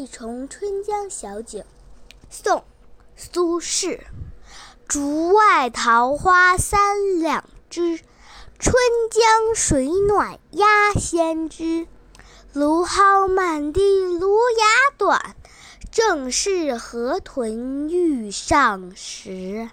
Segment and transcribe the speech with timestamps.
[0.00, 1.62] 一重春江小景。
[2.30, 2.64] 宋
[3.16, 4.00] 苏轼
[4.88, 8.00] 竹外桃花三两枝
[8.58, 8.74] 春
[9.10, 11.86] 江水暖鸭先知。
[12.54, 15.36] 芦蒿满地芦芽短
[15.90, 19.68] 正是河豚欲上时。